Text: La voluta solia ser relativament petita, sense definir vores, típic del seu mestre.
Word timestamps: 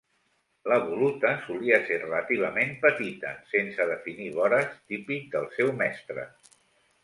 La 0.71 0.77
voluta 0.85 1.33
solia 1.41 1.77
ser 1.89 1.99
relativament 2.05 2.73
petita, 2.87 3.35
sense 3.53 3.89
definir 3.95 4.33
vores, 4.41 4.75
típic 4.95 5.33
del 5.37 5.49
seu 5.61 5.75
mestre. 5.87 6.31